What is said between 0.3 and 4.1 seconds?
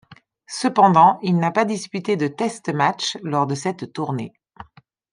Cependant il n'a pas disputé de test match lors de cette